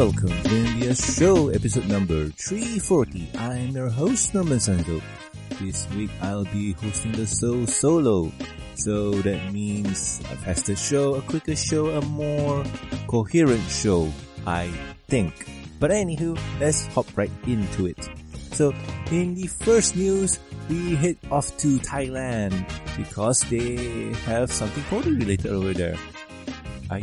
welcome 0.00 0.32
to 0.44 0.56
India 0.56 0.94
Show, 0.94 1.50
episode 1.50 1.86
number 1.86 2.30
340. 2.30 3.36
I'm 3.36 3.76
your 3.76 3.90
host, 3.90 4.32
Norman 4.32 4.56
Sanzo. 4.56 4.96
This 5.60 5.86
week 5.90 6.08
I'll 6.22 6.48
be 6.48 6.72
hosting 6.72 7.12
the 7.12 7.26
show 7.26 7.66
solo. 7.66 8.32
So 8.76 9.10
that 9.20 9.52
means 9.52 10.20
a 10.32 10.36
faster 10.40 10.74
show, 10.74 11.16
a 11.16 11.20
quicker 11.20 11.54
show, 11.54 11.88
a 11.90 12.00
more 12.00 12.64
coherent 13.08 13.68
show, 13.68 14.10
I 14.46 14.72
think. 15.08 15.34
But 15.78 15.90
anywho, 15.90 16.32
let's 16.58 16.86
hop 16.96 17.04
right 17.14 17.30
into 17.44 17.84
it. 17.84 18.08
So 18.52 18.72
in 19.12 19.34
the 19.34 19.48
first 19.48 19.96
news, 19.96 20.40
we 20.70 20.96
head 20.96 21.18
off 21.30 21.54
to 21.58 21.76
Thailand 21.76 22.56
because 22.96 23.40
they 23.52 24.16
have 24.24 24.50
something 24.50 24.82
totally 24.88 25.16
related 25.16 25.52
over 25.52 25.74
there. 25.74 25.98
I 26.88 27.02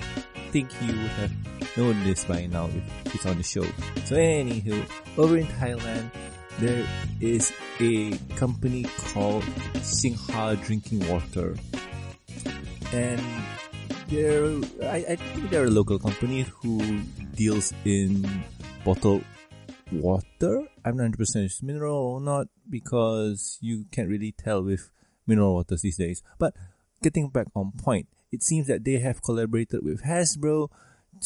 think 0.50 0.74
you 0.82 0.96
have 1.22 1.32
known 1.78 2.04
this 2.04 2.26
by 2.26 2.48
now 2.48 2.66
if 3.06 3.16
it's 3.16 3.26
on 3.26 3.38
the 3.38 3.44
show. 3.44 3.64
So 4.06 4.16
anywho, 4.16 4.84
over 5.18 5.38
in 5.38 5.46
Thailand, 5.46 6.10
there 6.60 6.86
is 7.22 7.54
a 7.80 8.18
company 8.36 8.86
called 9.14 9.44
Singha 9.82 10.58
Drinking 10.64 11.08
Water. 11.08 11.56
And 12.92 13.22
they're, 14.10 14.48
I, 14.84 15.06
I 15.10 15.16
think 15.18 15.52
they're 15.52 15.66
a 15.66 15.70
local 15.70 16.00
company 16.00 16.48
who 16.62 17.02
deals 17.36 17.74
in 17.86 18.44
bottled 18.84 19.24
water. 19.92 20.68
I'm 20.84 20.98
not 20.98 21.12
100% 21.12 21.46
it's 21.46 21.62
mineral 21.62 21.96
or 21.96 22.22
not 22.22 22.48
because 22.70 23.60
you 23.62 23.86
can't 23.92 24.10
really 24.10 24.32
tell 24.32 24.64
with 24.64 24.90
mineral 25.28 25.54
waters 25.54 25.82
these 25.82 25.98
days. 25.98 26.24
But 26.40 26.56
getting 27.04 27.30
back 27.30 27.48
on 27.56 27.74
point, 27.78 28.08
it 28.32 28.44
seems 28.44 28.68
that 28.68 28.84
they 28.84 29.00
have 29.00 29.22
collaborated 29.22 29.84
with 29.84 30.04
Hasbro 30.04 30.70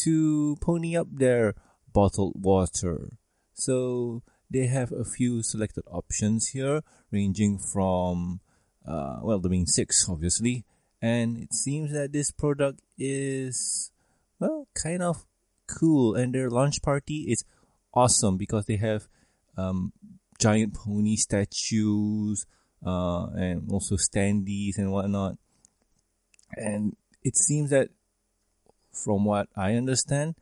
to 0.04 0.58
pony 0.62 0.96
up 0.96 1.08
their 1.12 1.56
bottled 1.94 2.34
water. 2.36 3.18
So 3.54 4.24
they 4.50 4.68
have 4.68 4.92
a 4.92 5.06
few 5.06 5.44
selected 5.44 5.84
options 5.88 6.50
here, 6.50 6.82
ranging 7.12 7.58
from, 7.58 8.42
uh, 8.88 9.20
well, 9.22 9.40
the 9.40 9.50
main 9.50 9.68
six, 9.68 10.08
obviously. 10.10 10.66
And 11.02 11.38
it 11.38 11.54
seems 11.54 11.92
that 11.94 12.12
this 12.12 12.32
product 12.32 12.82
is, 12.98 13.92
well, 14.40 14.68
kind 14.76 15.02
of 15.02 15.26
cool. 15.68 16.16
And 16.16 16.34
their 16.34 16.50
launch 16.50 16.82
party 16.82 17.26
is 17.32 17.44
awesome 17.94 18.38
because 18.38 18.66
they 18.66 18.78
have 18.78 19.08
um, 19.58 19.94
giant 20.40 20.74
pony 20.74 21.16
statues 21.16 22.46
uh, 22.86 23.28
and 23.36 23.70
also 23.72 23.96
standees 23.96 24.78
and 24.78 24.92
whatnot. 24.92 25.38
And 26.56 26.96
it 27.24 27.38
seems 27.38 27.70
that, 27.70 27.90
from 28.92 29.26
what 29.26 29.48
I 29.56 29.74
understand, 29.76 30.36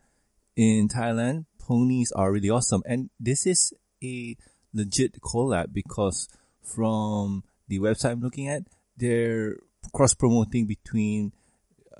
in 0.55 0.89
Thailand, 0.89 1.45
ponies 1.59 2.11
are 2.11 2.31
really 2.31 2.49
awesome. 2.49 2.83
And 2.85 3.09
this 3.19 3.45
is 3.45 3.73
a 4.03 4.35
legit 4.73 5.21
collab 5.21 5.73
because 5.73 6.27
from 6.63 7.43
the 7.67 7.79
website 7.79 8.11
I'm 8.11 8.21
looking 8.21 8.49
at, 8.49 8.63
they're 8.97 9.57
cross 9.93 10.13
promoting 10.13 10.65
between 10.65 11.33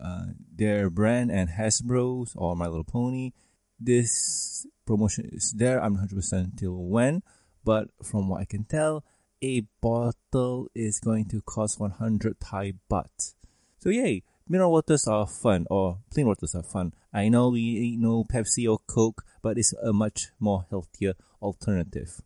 uh, 0.01 0.27
their 0.55 0.89
brand 0.89 1.31
and 1.31 1.49
Hasbro's 1.49 2.33
or 2.35 2.55
My 2.55 2.67
Little 2.67 2.83
Pony. 2.83 3.31
This 3.79 4.65
promotion 4.85 5.29
is 5.31 5.53
there. 5.55 5.81
I'm 5.81 5.95
not 5.95 6.09
100% 6.09 6.57
till 6.57 6.75
when, 6.75 7.23
but 7.63 7.89
from 8.03 8.27
what 8.27 8.41
I 8.41 8.45
can 8.45 8.65
tell, 8.65 9.03
a 9.41 9.63
bottle 9.81 10.67
is 10.75 10.99
going 10.99 11.25
to 11.29 11.41
cost 11.41 11.79
100 11.79 12.39
Thai 12.39 12.73
baht. 12.91 13.35
So 13.77 13.89
yay, 13.89 14.23
mineral 14.49 14.71
waters 14.71 15.07
are 15.07 15.27
fun 15.27 15.67
or 15.69 15.99
plain 16.11 16.25
waters 16.27 16.55
are 16.55 16.63
fun. 16.63 16.93
I 17.13 17.29
know 17.29 17.49
we 17.49 17.95
know 17.95 18.25
Pepsi 18.25 18.69
or 18.69 18.79
Coke, 18.87 19.23
but 19.41 19.57
it's 19.57 19.73
a 19.73 19.93
much 19.93 20.29
more 20.39 20.65
healthier 20.69 21.13
alternative. 21.41 22.21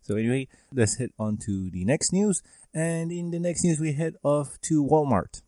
So 0.00 0.16
anyway, 0.16 0.48
let's 0.72 0.98
head 0.98 1.10
on 1.18 1.36
to 1.38 1.70
the 1.70 1.84
next 1.84 2.12
news. 2.12 2.42
And 2.72 3.10
in 3.10 3.30
the 3.30 3.38
next 3.38 3.64
news, 3.64 3.80
we 3.80 3.92
head 3.92 4.14
off 4.22 4.60
to 4.62 4.84
Walmart. 4.84 5.42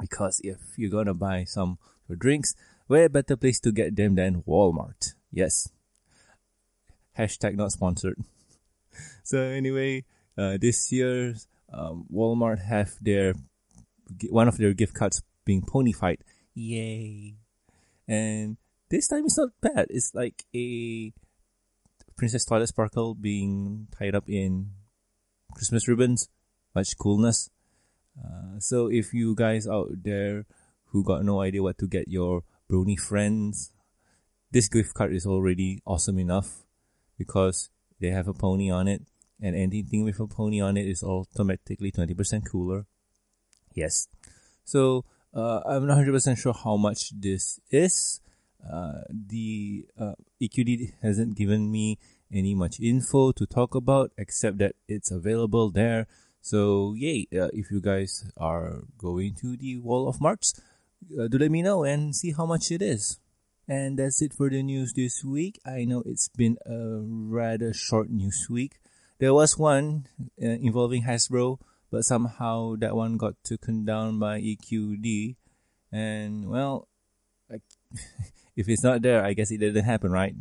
Because 0.00 0.40
if 0.42 0.58
you're 0.76 0.90
gonna 0.90 1.14
buy 1.14 1.44
some 1.44 1.78
drinks, 2.18 2.54
where 2.86 3.08
better 3.08 3.36
place 3.36 3.60
to 3.60 3.72
get 3.72 3.96
them 3.96 4.14
than 4.14 4.42
Walmart? 4.42 5.14
Yes. 5.30 5.68
Hashtag 7.18 7.56
not 7.56 7.72
sponsored. 7.72 8.16
so 9.22 9.38
anyway, 9.40 10.04
uh, 10.38 10.56
this 10.60 10.90
year, 10.90 11.34
um, 11.72 12.06
Walmart 12.12 12.64
have 12.64 12.94
their 13.00 13.34
one 14.28 14.48
of 14.48 14.56
their 14.58 14.72
gift 14.72 14.94
cards 14.94 15.22
being 15.50 15.62
ponified. 15.62 16.18
Yay! 16.54 17.34
And 18.06 18.56
this 18.88 19.08
time 19.08 19.24
it's 19.24 19.36
not 19.36 19.50
bad. 19.60 19.86
It's 19.90 20.14
like 20.14 20.44
a 20.54 21.12
Princess 22.16 22.44
Twilight 22.44 22.68
Sparkle 22.68 23.16
being 23.16 23.88
tied 23.90 24.14
up 24.14 24.28
in 24.28 24.70
Christmas 25.56 25.88
ribbons. 25.88 26.28
Much 26.72 26.96
coolness. 26.96 27.50
Uh, 28.16 28.60
so 28.60 28.86
if 28.86 29.12
you 29.12 29.34
guys 29.34 29.66
out 29.66 29.90
there 30.04 30.46
who 30.92 31.02
got 31.02 31.24
no 31.24 31.40
idea 31.40 31.64
what 31.64 31.78
to 31.78 31.88
get 31.88 32.06
your 32.06 32.42
brony 32.70 32.96
friends, 32.96 33.72
this 34.52 34.68
gift 34.68 34.94
card 34.94 35.12
is 35.12 35.26
already 35.26 35.82
awesome 35.84 36.20
enough 36.20 36.62
because 37.18 37.70
they 37.98 38.10
have 38.10 38.28
a 38.28 38.34
pony 38.34 38.70
on 38.70 38.86
it 38.86 39.02
and 39.42 39.56
anything 39.56 40.04
with 40.04 40.20
a 40.20 40.28
pony 40.28 40.60
on 40.60 40.76
it 40.76 40.86
is 40.86 41.02
automatically 41.02 41.90
20% 41.90 42.46
cooler. 42.48 42.86
Yes. 43.74 44.06
So 44.64 45.04
uh, 45.34 45.60
I'm 45.66 45.86
not 45.86 45.98
100% 45.98 46.38
sure 46.38 46.54
how 46.54 46.76
much 46.76 47.10
this 47.10 47.60
is. 47.70 48.20
Uh, 48.60 49.02
the 49.08 49.86
uh, 49.98 50.12
EQD 50.42 50.92
hasn't 51.02 51.36
given 51.36 51.70
me 51.70 51.98
any 52.32 52.54
much 52.54 52.78
info 52.80 53.32
to 53.32 53.46
talk 53.46 53.74
about 53.74 54.12
except 54.18 54.58
that 54.58 54.76
it's 54.88 55.10
available 55.10 55.70
there. 55.70 56.06
So, 56.40 56.94
yay, 56.96 57.26
uh, 57.32 57.48
if 57.52 57.70
you 57.70 57.80
guys 57.80 58.30
are 58.36 58.82
going 58.98 59.34
to 59.42 59.56
the 59.56 59.78
Wall 59.78 60.08
of 60.08 60.20
Marts, 60.20 60.60
uh, 61.18 61.28
do 61.28 61.38
let 61.38 61.50
me 61.50 61.62
know 61.62 61.84
and 61.84 62.14
see 62.14 62.32
how 62.32 62.46
much 62.46 62.70
it 62.70 62.82
is. 62.82 63.18
And 63.68 63.98
that's 63.98 64.20
it 64.22 64.32
for 64.32 64.50
the 64.50 64.62
news 64.62 64.94
this 64.94 65.22
week. 65.22 65.60
I 65.64 65.84
know 65.84 66.02
it's 66.04 66.28
been 66.28 66.56
a 66.66 67.00
rather 67.02 67.72
short 67.72 68.10
news 68.10 68.48
week. 68.50 68.80
There 69.18 69.34
was 69.34 69.58
one 69.58 70.06
uh, 70.42 70.46
involving 70.46 71.04
Hasbro, 71.04 71.58
but 71.90 72.04
somehow 72.04 72.76
that 72.76 72.96
one 72.96 73.16
got 73.16 73.34
taken 73.44 73.84
down 73.84 74.18
by 74.18 74.40
EQD. 74.40 75.36
And 75.92 76.48
well, 76.48 76.88
like, 77.50 77.62
if 78.56 78.68
it's 78.68 78.84
not 78.84 79.02
there, 79.02 79.24
I 79.24 79.32
guess 79.32 79.50
it 79.50 79.58
didn't 79.58 79.84
happen, 79.84 80.12
right? 80.12 80.34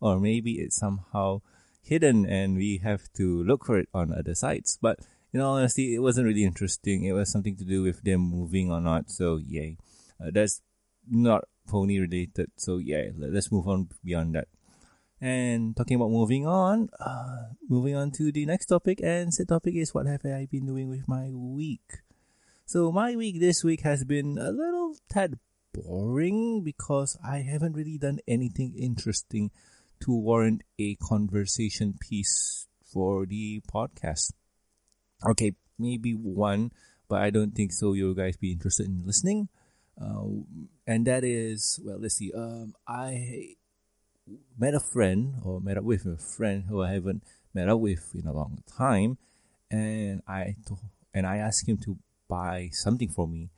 Or 0.00 0.20
maybe 0.20 0.60
it's 0.60 0.76
somehow 0.76 1.40
hidden 1.82 2.26
and 2.26 2.56
we 2.56 2.78
have 2.78 3.12
to 3.14 3.42
look 3.44 3.64
for 3.64 3.78
it 3.78 3.88
on 3.94 4.12
other 4.12 4.34
sites. 4.34 4.78
But 4.80 5.00
in 5.32 5.40
all 5.40 5.56
honesty, 5.56 5.94
it 5.94 6.00
wasn't 6.00 6.26
really 6.26 6.44
interesting. 6.44 7.04
It 7.04 7.12
was 7.12 7.30
something 7.30 7.56
to 7.56 7.64
do 7.64 7.82
with 7.82 8.02
them 8.02 8.20
moving 8.20 8.70
or 8.70 8.80
not. 8.80 9.10
So 9.10 9.36
yay, 9.36 9.78
uh, 10.20 10.30
that's 10.32 10.60
not 11.08 11.44
pony 11.66 11.98
related. 11.98 12.50
So 12.56 12.78
yeah, 12.78 13.10
let's 13.16 13.50
move 13.50 13.68
on 13.68 13.88
beyond 14.04 14.34
that. 14.34 14.48
And 15.20 15.76
talking 15.76 15.96
about 15.96 16.10
moving 16.10 16.46
on, 16.46 16.88
uh, 16.98 17.52
moving 17.68 17.94
on 17.94 18.10
to 18.12 18.32
the 18.32 18.46
next 18.46 18.66
topic, 18.66 19.00
and 19.02 19.30
the 19.32 19.44
topic 19.44 19.74
is 19.74 19.92
what 19.92 20.06
have 20.06 20.24
I 20.24 20.48
been 20.50 20.66
doing 20.66 20.88
with 20.88 21.06
my 21.06 21.28
week? 21.30 22.00
So 22.64 22.90
my 22.90 23.16
week 23.16 23.38
this 23.38 23.62
week 23.62 23.82
has 23.82 24.04
been 24.04 24.38
a 24.38 24.50
little 24.50 24.96
tad 25.10 25.38
boring 25.74 26.62
because 26.62 27.18
I 27.22 27.38
haven't 27.38 27.74
really 27.74 27.98
done 27.98 28.20
anything 28.26 28.74
interesting 28.78 29.50
to 30.00 30.14
warrant 30.14 30.62
a 30.78 30.94
conversation 30.96 31.98
piece 32.00 32.66
for 32.84 33.26
the 33.26 33.60
podcast. 33.72 34.32
Okay, 35.26 35.52
maybe 35.78 36.12
one, 36.12 36.72
but 37.08 37.20
I 37.20 37.30
don't 37.30 37.54
think 37.54 37.72
so. 37.72 37.92
You 37.92 38.14
guys 38.14 38.36
be 38.36 38.52
interested 38.52 38.86
in 38.86 39.02
listening. 39.04 39.48
Uh, 40.00 40.46
and 40.86 41.06
that 41.06 41.24
is 41.24 41.78
well, 41.84 41.98
let's 42.00 42.16
see. 42.16 42.32
Um, 42.32 42.74
I 42.88 43.56
met 44.58 44.74
a 44.74 44.80
friend 44.80 45.36
or 45.44 45.60
met 45.60 45.78
up 45.78 45.84
with 45.84 46.06
a 46.06 46.16
friend 46.16 46.64
who 46.68 46.82
I 46.82 46.92
haven't 46.92 47.22
met 47.54 47.68
up 47.68 47.80
with 47.80 48.14
in 48.14 48.26
a 48.26 48.32
long 48.32 48.62
time, 48.76 49.18
and 49.70 50.22
I 50.26 50.56
to, 50.66 50.78
and 51.14 51.26
I 51.26 51.38
asked 51.38 51.68
him 51.68 51.78
to 51.78 51.96
buy 52.28 52.70
something 52.72 53.08
for 53.08 53.26
me. 53.26 53.50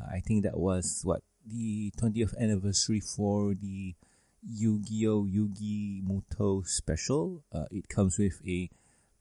Uh, 0.00 0.06
I 0.12 0.20
think 0.20 0.44
that 0.44 0.58
was 0.58 1.00
what 1.04 1.22
the 1.46 1.92
20th 1.98 2.36
anniversary 2.38 3.00
for 3.00 3.54
the 3.54 3.94
Yu-Gi-Oh! 4.42 5.24
Yugi 5.24 6.02
Muto 6.02 6.66
special. 6.66 7.42
Uh, 7.52 7.66
it 7.70 7.88
comes 7.88 8.18
with 8.18 8.40
a 8.46 8.70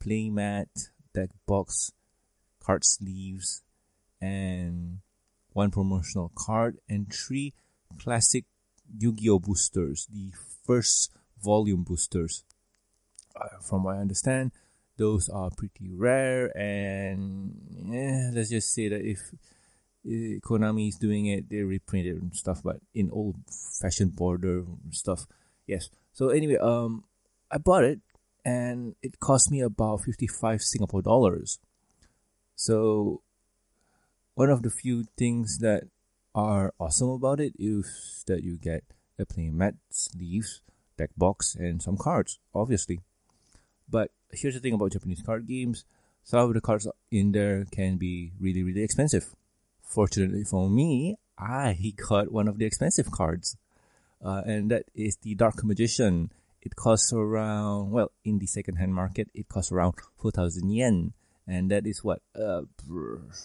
playmat, 0.03 0.67
deck 1.13 1.29
box, 1.45 1.91
card 2.63 2.85
sleeves, 2.85 3.63
and 4.21 4.99
one 5.53 5.71
promotional 5.71 6.31
card 6.35 6.77
and 6.87 7.11
three 7.11 7.53
classic 7.97 8.45
Yu-Gi-Oh! 8.97 9.39
boosters. 9.39 10.07
The 10.11 10.31
first 10.65 11.11
volume 11.41 11.83
boosters. 11.83 12.43
Uh, 13.35 13.59
from 13.61 13.83
what 13.83 13.95
I 13.95 13.99
understand, 13.99 14.51
those 14.97 15.29
are 15.29 15.49
pretty 15.49 15.89
rare, 15.93 16.51
and 16.57 17.55
eh, 17.93 18.31
let's 18.33 18.49
just 18.49 18.73
say 18.73 18.89
that 18.89 19.01
if 19.01 19.31
uh, 20.05 20.39
Konami 20.41 20.89
is 20.89 20.97
doing 20.97 21.27
it, 21.27 21.49
they 21.49 21.61
reprint 21.61 22.07
it 22.07 22.21
and 22.21 22.35
stuff, 22.35 22.61
but 22.63 22.81
in 22.93 23.09
old 23.11 23.35
fashioned 23.49 24.15
border 24.15 24.65
stuff. 24.91 25.25
Yes. 25.67 25.89
So 26.11 26.29
anyway, 26.29 26.57
um, 26.57 27.03
I 27.51 27.59
bought 27.59 27.83
it 27.83 27.99
and 28.43 28.95
it 29.01 29.19
cost 29.19 29.51
me 29.51 29.61
about 29.61 30.01
55 30.01 30.61
Singapore 30.61 31.01
dollars. 31.01 31.59
So 32.55 33.21
one 34.35 34.49
of 34.49 34.63
the 34.63 34.69
few 34.69 35.05
things 35.17 35.59
that 35.59 35.83
are 36.35 36.73
awesome 36.79 37.09
about 37.09 37.39
it 37.39 37.53
is 37.57 38.23
that 38.27 38.43
you 38.43 38.57
get 38.57 38.83
a 39.17 39.25
playmat, 39.25 39.75
sleeves, 39.89 40.61
deck 40.97 41.09
box, 41.17 41.55
and 41.55 41.81
some 41.81 41.97
cards, 41.97 42.39
obviously. 42.53 43.01
But 43.89 44.11
here's 44.31 44.53
the 44.53 44.59
thing 44.59 44.73
about 44.73 44.91
Japanese 44.91 45.21
card 45.21 45.47
games 45.47 45.85
some 46.29 46.47
of 46.47 46.53
the 46.53 46.61
cards 46.61 46.87
in 47.09 47.31
there 47.31 47.65
can 47.71 47.97
be 47.97 48.33
really, 48.39 48.61
really 48.61 48.83
expensive. 48.83 49.33
Fortunately 49.81 50.43
for 50.43 50.69
me, 50.69 51.17
I 51.39 51.75
got 52.07 52.31
one 52.31 52.47
of 52.47 52.59
the 52.59 52.65
expensive 52.65 53.09
cards, 53.09 53.57
uh, 54.23 54.43
and 54.45 54.69
that 54.69 54.85
is 54.93 55.17
the 55.23 55.33
Dark 55.33 55.63
Magician. 55.63 56.31
It 56.61 56.75
costs 56.75 57.11
around, 57.11 57.89
well, 57.89 58.11
in 58.23 58.37
the 58.37 58.45
second-hand 58.45 58.93
market, 58.93 59.29
it 59.33 59.49
costs 59.49 59.71
around 59.71 59.95
4,000 60.21 60.69
yen. 60.69 61.13
And 61.49 61.71
that 61.71 61.87
is 61.87 62.03
what, 62.03 62.21
uh, 62.37 62.61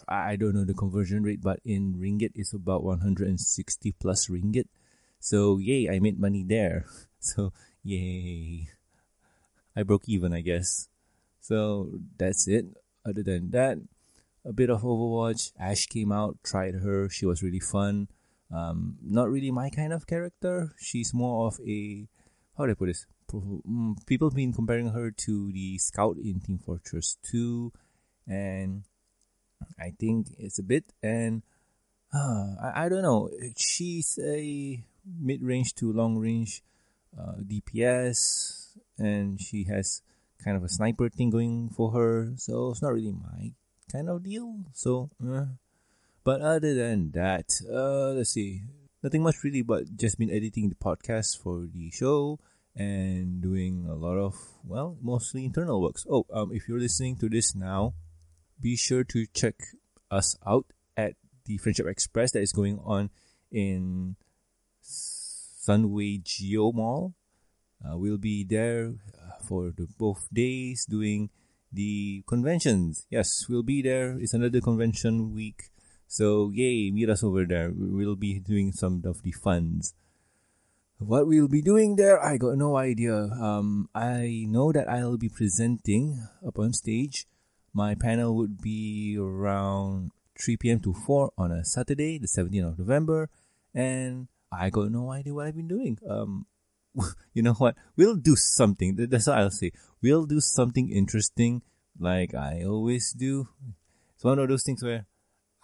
I 0.07 0.35
don't 0.35 0.53
know 0.53 0.63
the 0.63 0.77
conversion 0.77 1.23
rate, 1.23 1.41
but 1.41 1.59
in 1.65 1.95
ringgit, 1.97 2.37
it's 2.37 2.53
about 2.53 2.83
160 2.83 3.33
plus 3.97 4.29
ringgit. 4.29 4.69
So, 5.19 5.57
yay, 5.57 5.89
I 5.89 5.97
made 5.99 6.19
money 6.19 6.45
there. 6.47 6.85
So, 7.25 7.53
yay. 7.81 8.69
I 9.75 9.81
broke 9.81 10.05
even, 10.05 10.31
I 10.31 10.41
guess. 10.41 10.89
So 11.41 11.89
that's 12.19 12.47
it. 12.47 12.65
Other 13.03 13.23
than 13.23 13.49
that, 13.49 13.79
a 14.45 14.53
bit 14.53 14.69
of 14.69 14.83
Overwatch. 14.83 15.53
Ashe 15.57 15.89
came 15.89 16.11
out, 16.11 16.37
tried 16.43 16.75
her. 16.75 17.09
She 17.09 17.25
was 17.25 17.41
really 17.41 17.59
fun. 17.59 18.09
Um, 18.53 18.97
not 19.01 19.31
really 19.31 19.49
my 19.49 19.71
kind 19.71 19.91
of 19.91 20.05
character. 20.05 20.69
She's 20.77 21.15
more 21.15 21.47
of 21.47 21.59
a 21.65 22.05
how 22.57 22.65
do 22.65 22.71
I 22.71 22.75
put 22.75 22.87
this? 22.87 23.05
Mm, 23.33 24.05
people 24.05 24.29
been 24.29 24.53
comparing 24.53 24.89
her 24.89 25.11
to 25.11 25.51
the 25.51 25.77
scout 25.77 26.17
in 26.23 26.39
Team 26.39 26.57
Fortress 26.57 27.17
2, 27.23 27.71
and 28.27 28.83
I 29.79 29.91
think 29.99 30.27
it's 30.37 30.59
a 30.59 30.63
bit. 30.63 30.85
And 31.01 31.43
uh, 32.13 32.55
I, 32.61 32.85
I 32.85 32.89
don't 32.89 33.03
know. 33.03 33.29
She's 33.57 34.19
a 34.21 34.83
mid 35.05 35.41
range 35.41 35.75
to 35.75 35.91
long 35.91 36.17
range 36.17 36.63
uh, 37.17 37.35
DPS, 37.41 38.77
and 38.97 39.39
she 39.39 39.65
has 39.65 40.01
kind 40.43 40.57
of 40.57 40.63
a 40.63 40.69
sniper 40.69 41.09
thing 41.09 41.29
going 41.29 41.69
for 41.69 41.91
her, 41.91 42.33
so 42.37 42.71
it's 42.71 42.81
not 42.81 42.93
really 42.93 43.11
my 43.11 43.51
kind 43.91 44.09
of 44.09 44.23
deal. 44.23 44.65
So, 44.73 45.09
uh, 45.25 45.45
but 46.23 46.41
other 46.41 46.73
than 46.73 47.11
that, 47.11 47.49
uh, 47.69 48.11
let's 48.11 48.31
see, 48.31 48.63
nothing 49.03 49.23
much 49.23 49.43
really, 49.43 49.61
but 49.61 49.95
just 49.95 50.17
been 50.17 50.31
editing 50.31 50.69
the 50.69 50.75
podcast 50.75 51.41
for 51.41 51.65
the 51.71 51.91
show 51.91 52.39
and 52.75 53.41
doing 53.41 53.87
a 53.89 53.95
lot 53.95 54.17
of 54.17 54.35
well, 54.65 54.97
mostly 55.01 55.45
internal 55.45 55.81
works. 55.81 56.05
Oh, 56.09 56.25
um, 56.33 56.51
if 56.51 56.67
you're 56.67 56.79
listening 56.79 57.15
to 57.17 57.29
this 57.29 57.55
now, 57.55 57.93
be 58.59 58.75
sure 58.75 59.03
to 59.03 59.25
check 59.33 59.55
us 60.11 60.37
out 60.45 60.65
at 60.97 61.13
the 61.45 61.57
Friendship 61.57 61.87
Express 61.87 62.31
that 62.31 62.41
is 62.41 62.51
going 62.51 62.79
on 62.83 63.09
in 63.51 64.15
Sunway 64.81 66.23
Geo 66.23 66.71
Mall. 66.71 67.13
Uh, 67.83 67.97
we'll 67.97 68.17
be 68.17 68.43
there 68.43 68.93
for 69.47 69.71
the 69.75 69.87
both 69.97 70.27
days 70.33 70.85
doing 70.85 71.29
the 71.71 72.23
conventions. 72.27 73.05
Yes, 73.09 73.45
we'll 73.49 73.63
be 73.63 73.81
there. 73.81 74.17
It's 74.19 74.33
another 74.33 74.61
convention 74.61 75.33
week. 75.33 75.69
So 76.07 76.51
yay, 76.53 76.91
meet 76.91 77.09
us 77.09 77.23
over 77.23 77.45
there. 77.45 77.71
We'll 77.75 78.15
be 78.15 78.39
doing 78.39 78.71
some 78.71 79.01
of 79.05 79.21
the 79.21 79.31
funds. 79.31 79.93
What 80.97 81.27
we'll 81.27 81.49
be 81.49 81.61
doing 81.61 81.97
there, 81.97 82.23
I 82.23 82.37
got 82.37 82.55
no 82.55 82.77
idea. 82.77 83.13
Um, 83.13 83.89
I 83.93 84.45
know 84.47 84.71
that 84.71 84.89
I'll 84.89 85.17
be 85.17 85.27
presenting 85.27 86.25
up 86.45 86.57
on 86.57 86.71
stage. 86.71 87.27
My 87.75 87.93
panel 87.93 88.33
would 88.37 88.61
be 88.61 89.17
around 89.19 90.11
3 90.39 90.55
p.m. 90.55 90.79
to 90.79 90.93
4 90.93 91.33
on 91.37 91.51
a 91.51 91.65
Saturday, 91.65 92.17
the 92.17 92.27
17th 92.27 92.71
of 92.71 92.79
November, 92.79 93.29
and 93.73 94.29
I 94.49 94.69
got 94.69 94.91
no 94.91 95.11
idea 95.11 95.33
what 95.33 95.47
I've 95.47 95.57
been 95.57 95.67
doing. 95.67 95.99
Um, 96.09 96.45
you 97.33 97.43
know 97.43 97.51
what? 97.55 97.75
We'll 97.97 98.15
do 98.15 98.37
something. 98.37 98.95
That's 98.95 99.27
what 99.27 99.39
I'll 99.39 99.51
say. 99.51 99.73
We'll 100.01 100.25
do 100.25 100.39
something 100.39 100.89
interesting 100.89 101.63
like 101.99 102.33
I 102.33 102.63
always 102.63 103.11
do. 103.11 103.49
It's 104.15 104.23
one 104.23 104.39
of 104.39 104.47
those 104.47 104.63
things 104.63 104.81
where 104.81 105.05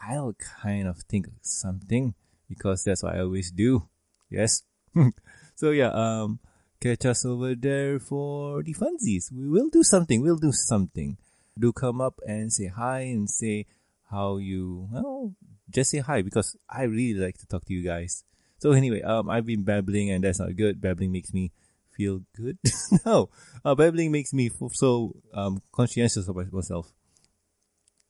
I'll 0.01 0.35
kind 0.61 0.89
of 0.89 0.97
think 1.07 1.27
of 1.27 1.33
something 1.41 2.13
because 2.49 2.83
that's 2.83 3.03
what 3.03 3.15
I 3.15 3.21
always 3.21 3.51
do. 3.51 3.87
Yes. 4.29 4.63
so 5.55 5.71
yeah, 5.71 5.91
um, 5.91 6.39
catch 6.81 7.05
us 7.05 7.23
over 7.23 7.55
there 7.55 7.99
for 7.99 8.63
the 8.63 8.73
funsies. 8.73 9.31
We 9.31 9.47
will 9.47 9.69
do 9.69 9.81
something. 9.83 10.21
We'll 10.21 10.35
do 10.35 10.51
something. 10.51 11.17
Do 11.59 11.71
come 11.73 12.01
up 12.01 12.19
and 12.25 12.51
say 12.51 12.67
hi 12.67 13.01
and 13.01 13.29
say 13.29 13.65
how 14.09 14.37
you, 14.37 14.87
well, 14.91 15.33
just 15.69 15.91
say 15.91 15.99
hi 15.99 16.21
because 16.21 16.55
I 16.69 16.83
really 16.83 17.19
like 17.19 17.37
to 17.39 17.47
talk 17.47 17.65
to 17.65 17.73
you 17.73 17.83
guys. 17.83 18.23
So 18.57 18.71
anyway, 18.71 19.01
um, 19.01 19.29
I've 19.29 19.45
been 19.45 19.63
babbling 19.63 20.11
and 20.11 20.23
that's 20.23 20.39
not 20.39 20.55
good. 20.55 20.81
Babbling 20.81 21.11
makes 21.11 21.33
me 21.33 21.51
feel 21.91 22.21
good. 22.35 22.57
no, 23.05 23.29
uh, 23.65 23.75
babbling 23.75 24.11
makes 24.11 24.33
me 24.33 24.49
so 24.71 25.15
um 25.33 25.61
conscientious 25.71 26.27
about 26.27 26.51
myself. 26.53 26.91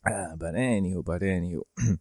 Ah, 0.06 0.34
but 0.36 0.56
anywho, 0.56 1.06
but 1.06 1.22
anywho. 1.22 1.62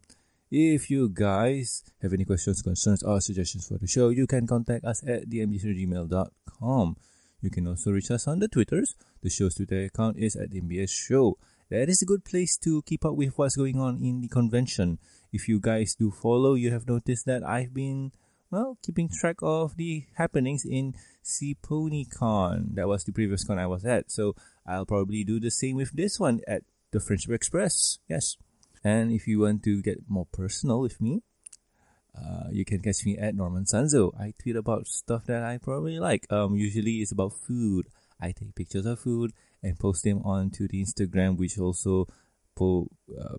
if 0.51 0.89
you 0.89 1.09
guys 1.09 1.83
have 2.01 2.13
any 2.13 2.25
questions, 2.25 2.61
concerns, 2.61 3.03
or 3.03 3.21
suggestions 3.21 3.67
for 3.67 3.77
the 3.77 3.87
show, 3.87 4.09
you 4.09 4.25
can 4.25 4.47
contact 4.47 4.85
us 4.85 5.03
at 5.07 5.29
thembsgmail.com. 5.29 6.97
You 7.41 7.49
can 7.49 7.67
also 7.67 7.91
reach 7.91 8.11
us 8.11 8.27
on 8.27 8.39
the 8.39 8.47
Twitters. 8.47 8.95
The 9.21 9.29
show's 9.29 9.55
Twitter 9.55 9.83
account 9.85 10.17
is 10.17 10.35
at 10.35 10.51
MBS 10.51 10.89
Show. 10.89 11.37
That 11.69 11.89
is 11.89 12.01
a 12.01 12.05
good 12.05 12.23
place 12.23 12.57
to 12.57 12.81
keep 12.83 13.03
up 13.05 13.15
with 13.15 13.37
what's 13.37 13.55
going 13.55 13.79
on 13.79 14.03
in 14.03 14.21
the 14.21 14.27
convention. 14.27 14.99
If 15.33 15.47
you 15.47 15.59
guys 15.59 15.95
do 15.95 16.11
follow, 16.11 16.53
you 16.53 16.71
have 16.71 16.87
noticed 16.87 17.25
that 17.25 17.43
I've 17.43 17.73
been 17.73 18.11
well, 18.51 18.77
keeping 18.83 19.09
track 19.09 19.37
of 19.41 19.77
the 19.77 20.03
happenings 20.17 20.65
in 20.65 20.93
CPonyCon. 21.23 22.75
That 22.75 22.87
was 22.87 23.05
the 23.05 23.13
previous 23.13 23.45
con 23.45 23.57
I 23.57 23.65
was 23.65 23.85
at. 23.85 24.11
So 24.11 24.35
I'll 24.67 24.85
probably 24.85 25.23
do 25.23 25.39
the 25.39 25.49
same 25.49 25.77
with 25.77 25.91
this 25.93 26.19
one 26.19 26.41
at 26.47 26.63
the 26.91 26.99
Friendship 26.99 27.31
Express. 27.31 27.99
Yes. 28.09 28.35
And 28.83 29.11
if 29.11 29.27
you 29.27 29.39
want 29.39 29.63
to 29.63 29.81
get 29.81 30.09
more 30.09 30.27
personal 30.31 30.81
with 30.81 30.99
me, 30.99 31.23
uh, 32.15 32.49
you 32.51 32.65
can 32.65 32.81
catch 32.81 33.05
me 33.05 33.17
at 33.17 33.35
Norman 33.35 33.65
Sanzo. 33.65 34.11
I 34.19 34.33
tweet 34.41 34.55
about 34.55 34.87
stuff 34.87 35.25
that 35.25 35.43
I 35.43 35.57
probably 35.57 35.99
like. 35.99 36.25
Um, 36.31 36.55
usually 36.55 36.97
it's 36.97 37.11
about 37.11 37.33
food. 37.33 37.87
I 38.19 38.31
take 38.31 38.53
pictures 38.55 38.85
of 38.85 38.99
food 38.99 39.33
and 39.63 39.79
post 39.79 40.03
them 40.03 40.21
onto 40.23 40.67
the 40.67 40.83
Instagram, 40.83 41.37
which 41.37 41.57
also 41.57 42.07
uh, 42.59 43.37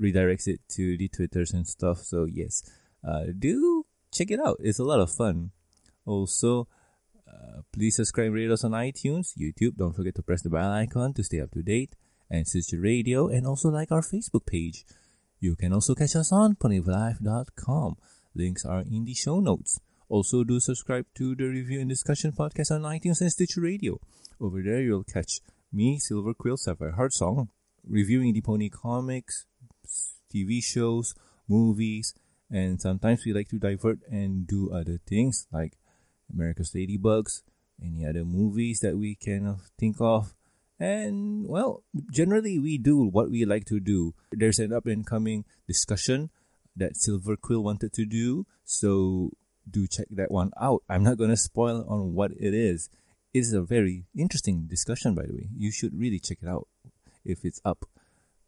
redirects 0.00 0.46
it 0.46 0.60
to 0.70 0.96
the 0.96 1.08
Twitters 1.08 1.52
and 1.52 1.66
stuff. 1.66 1.98
So 1.98 2.24
yes, 2.24 2.62
uh, 3.06 3.24
do 3.38 3.84
check 4.12 4.30
it 4.30 4.40
out. 4.40 4.58
It's 4.60 4.78
a 4.78 4.84
lot 4.84 5.00
of 5.00 5.10
fun. 5.10 5.50
Also, 6.06 6.68
uh, 7.28 7.62
please 7.72 7.96
subscribe 7.96 8.32
rate 8.32 8.50
on 8.50 8.72
iTunes, 8.72 9.36
YouTube. 9.36 9.76
Don't 9.76 9.94
forget 9.94 10.14
to 10.14 10.22
press 10.22 10.42
the 10.42 10.50
bell 10.50 10.70
icon 10.70 11.14
to 11.14 11.24
stay 11.24 11.40
up 11.40 11.50
to 11.52 11.62
date, 11.62 11.96
and 12.30 12.46
Stitcher 12.46 12.80
Radio, 12.80 13.28
and 13.28 13.46
also 13.46 13.70
like 13.70 13.90
our 13.90 14.02
Facebook 14.02 14.46
page. 14.46 14.84
You 15.44 15.56
can 15.56 15.74
also 15.74 15.94
catch 15.94 16.16
us 16.16 16.32
on 16.32 16.54
ponylife.com. 16.54 17.96
Links 18.34 18.64
are 18.64 18.80
in 18.80 19.04
the 19.04 19.12
show 19.12 19.40
notes. 19.40 19.78
Also, 20.08 20.42
do 20.42 20.58
subscribe 20.58 21.04
to 21.16 21.34
the 21.34 21.44
Review 21.44 21.80
and 21.80 21.90
Discussion 21.90 22.32
podcast 22.32 22.70
on 22.70 22.80
iTunes 22.80 23.20
and 23.20 23.30
Stitcher 23.30 23.60
Radio. 23.60 24.00
Over 24.40 24.62
there, 24.62 24.80
you'll 24.80 25.04
catch 25.04 25.40
me, 25.70 25.98
Silver 25.98 26.32
Quill 26.32 26.56
Sapphire 26.56 26.92
Heart 26.92 27.12
Song, 27.12 27.50
reviewing 27.86 28.32
the 28.32 28.40
pony 28.40 28.70
comics, 28.70 29.44
TV 30.34 30.64
shows, 30.64 31.14
movies, 31.46 32.14
and 32.50 32.80
sometimes 32.80 33.26
we 33.26 33.34
like 33.34 33.50
to 33.50 33.58
divert 33.58 33.98
and 34.10 34.46
do 34.46 34.72
other 34.72 34.98
things 35.06 35.46
like 35.52 35.74
Miraculous 36.32 36.72
Ladybugs, 36.74 37.42
any 37.82 38.06
other 38.06 38.24
movies 38.24 38.80
that 38.80 38.96
we 38.96 39.14
can 39.14 39.58
think 39.78 39.96
of. 40.00 40.32
And 40.78 41.46
well, 41.46 41.82
generally 42.10 42.58
we 42.58 42.78
do 42.78 43.04
what 43.04 43.30
we 43.30 43.44
like 43.44 43.64
to 43.66 43.80
do. 43.80 44.14
There's 44.32 44.58
an 44.58 44.72
up 44.72 44.86
and 44.86 45.06
coming 45.06 45.44
discussion 45.68 46.30
that 46.76 46.96
Silver 46.96 47.36
Quill 47.36 47.62
wanted 47.62 47.92
to 47.92 48.04
do, 48.04 48.46
so 48.64 49.30
do 49.70 49.86
check 49.86 50.08
that 50.10 50.30
one 50.30 50.50
out. 50.60 50.82
I'm 50.88 51.04
not 51.04 51.18
gonna 51.18 51.36
spoil 51.36 51.86
on 51.88 52.14
what 52.14 52.32
it 52.32 52.54
is. 52.54 52.90
It's 53.32 53.52
a 53.52 53.62
very 53.62 54.04
interesting 54.16 54.66
discussion, 54.66 55.14
by 55.14 55.26
the 55.26 55.34
way. 55.34 55.48
You 55.56 55.70
should 55.70 55.98
really 55.98 56.18
check 56.18 56.38
it 56.42 56.48
out 56.48 56.68
if 57.24 57.44
it's 57.44 57.60
up. 57.64 57.84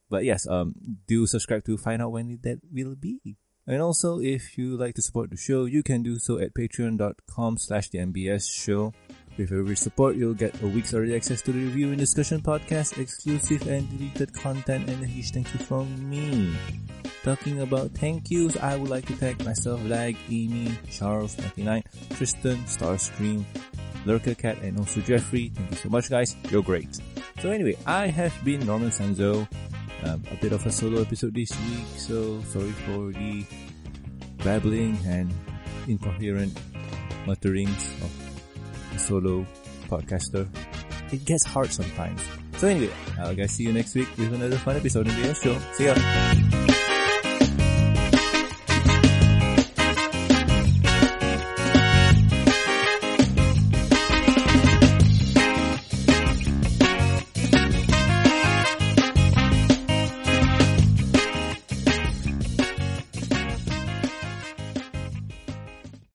But 0.08 0.24
yes, 0.24 0.46
um, 0.46 0.74
do 1.06 1.26
subscribe 1.26 1.64
to 1.64 1.76
find 1.76 2.00
out 2.00 2.12
when 2.12 2.38
that 2.42 2.60
will 2.72 2.94
be. 2.94 3.36
And 3.66 3.82
also, 3.82 4.20
if 4.20 4.56
you 4.56 4.76
like 4.76 4.94
to 4.94 5.02
support 5.02 5.30
the 5.30 5.36
show, 5.36 5.64
you 5.64 5.82
can 5.82 6.04
do 6.04 6.20
so 6.20 6.38
at 6.38 6.54
patreon.com 6.54 7.58
slash 7.58 7.88
the 7.88 7.98
MBS 7.98 8.48
show. 8.48 8.94
With 9.36 9.52
every 9.52 9.76
support, 9.76 10.16
you'll 10.16 10.32
get 10.32 10.62
a 10.62 10.66
week's 10.66 10.94
early 10.94 11.14
access 11.14 11.42
to 11.42 11.52
the 11.52 11.58
review 11.58 11.88
and 11.88 11.98
discussion 11.98 12.40
podcast, 12.40 12.96
exclusive 12.96 13.68
and 13.68 13.86
deleted 13.90 14.32
content, 14.32 14.88
and 14.88 15.02
a 15.02 15.06
huge 15.06 15.30
thank 15.32 15.52
you 15.52 15.60
from 15.60 15.86
me. 16.08 16.56
Talking 17.22 17.60
about 17.60 17.90
thank 17.90 18.30
yous, 18.30 18.56
I 18.56 18.76
would 18.76 18.88
like 18.88 19.04
to 19.06 19.12
thank 19.12 19.44
myself, 19.44 19.84
Lag, 19.84 20.16
Amy, 20.30 20.72
Charles, 20.90 21.36
99, 21.36 21.84
Tristan, 22.16 22.56
Starstream, 22.64 23.44
Lurker 24.06 24.34
Cat, 24.34 24.56
and 24.62 24.78
also 24.78 25.02
Jeffrey. 25.02 25.52
Thank 25.54 25.70
you 25.70 25.76
so 25.76 25.88
much, 25.90 26.08
guys. 26.08 26.34
You're 26.48 26.62
great. 26.62 26.98
So 27.42 27.50
anyway, 27.50 27.76
I 27.84 28.06
have 28.06 28.32
been 28.42 28.64
Norman 28.64 28.88
Sanzo. 28.88 29.46
Um, 30.04 30.22
a 30.30 30.36
bit 30.36 30.52
of 30.52 30.64
a 30.64 30.72
solo 30.72 31.02
episode 31.02 31.34
this 31.34 31.50
week, 31.68 31.84
so 31.96 32.40
sorry 32.52 32.70
for 32.70 33.12
the 33.12 33.44
babbling 34.44 34.96
and 35.04 35.32
incoherent 35.88 36.56
mutterings 37.26 37.90
of 38.02 38.25
solo 38.98 39.46
podcaster. 39.88 40.46
It 41.12 41.24
gets 41.24 41.44
hard 41.44 41.72
sometimes. 41.72 42.20
So 42.58 42.68
anyway, 42.68 42.92
I'll 43.18 43.34
guys 43.34 43.52
see 43.52 43.64
you 43.64 43.72
next 43.72 43.94
week 43.94 44.08
with 44.16 44.32
another 44.32 44.56
fun 44.56 44.76
episode 44.76 45.06
of 45.06 45.16
the 45.16 45.34
show. 45.34 45.58
See 45.72 45.86
ya! 45.86 46.75